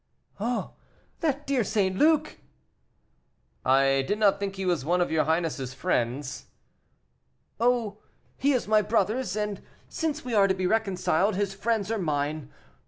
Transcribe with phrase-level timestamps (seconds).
[0.39, 0.73] "Oh,
[1.19, 1.95] that dear St.
[1.95, 2.39] Luc!"
[3.63, 6.47] "I did not think he was one of your highness's friends."
[7.59, 7.99] "Oh,
[8.35, 12.49] he is my brother's, and, since we are to be reconciled, his friends are mine.